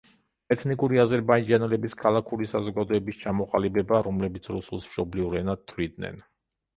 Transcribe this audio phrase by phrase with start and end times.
[0.53, 6.19] ეთნიკური აზერბაიჯანელების ქალაქური საზოგადოების ჩამოყალიბება, რომლებიც რუსულს მშობლიურ ენად თვლიდნენ.